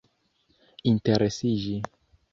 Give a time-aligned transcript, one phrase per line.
[0.93, 1.79] interesiĝi